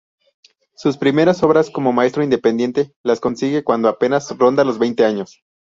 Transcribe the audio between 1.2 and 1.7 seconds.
obras